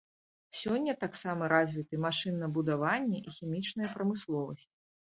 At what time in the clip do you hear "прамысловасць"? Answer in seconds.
3.97-4.65